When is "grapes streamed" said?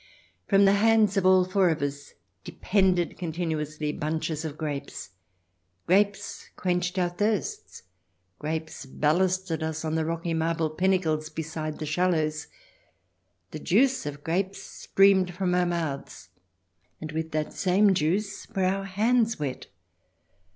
14.23-15.35